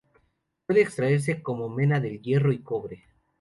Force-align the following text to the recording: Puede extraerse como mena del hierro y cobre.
Puede 0.65 0.81
extraerse 0.81 1.43
como 1.43 1.69
mena 1.69 1.99
del 1.99 2.23
hierro 2.23 2.51
y 2.51 2.63
cobre. 2.63 3.03